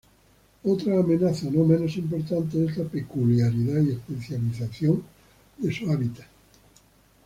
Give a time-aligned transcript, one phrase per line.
[0.63, 5.03] Otra amenaza no menos importante es la peculiaridad y especialización
[5.59, 6.25] de su hábitat.